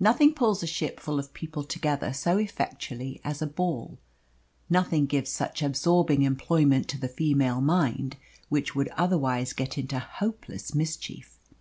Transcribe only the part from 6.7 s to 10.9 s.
to the female mind which would otherwise get into hopeless